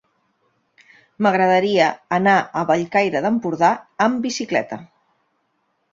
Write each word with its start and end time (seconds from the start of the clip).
M'agradaria 1.25 1.91
anar 2.19 2.35
a 2.37 2.65
Bellcaire 2.71 3.23
d'Empordà 3.27 3.73
amb 4.07 4.27
bicicleta. 4.29 4.85